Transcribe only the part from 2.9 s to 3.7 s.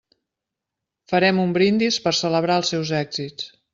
èxits.